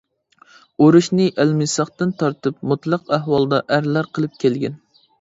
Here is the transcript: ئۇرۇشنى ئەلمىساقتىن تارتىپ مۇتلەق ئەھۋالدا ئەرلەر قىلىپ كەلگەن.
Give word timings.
ئۇرۇشنى 0.85 1.27
ئەلمىساقتىن 1.43 2.15
تارتىپ 2.23 2.59
مۇتلەق 2.73 3.15
ئەھۋالدا 3.15 3.65
ئەرلەر 3.75 4.15
قىلىپ 4.17 4.45
كەلگەن. 4.47 4.87